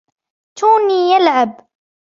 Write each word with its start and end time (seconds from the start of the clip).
توني 0.57 1.11
يلعب. 1.13 1.67